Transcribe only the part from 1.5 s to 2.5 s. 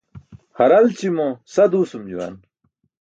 sa duusum juwan.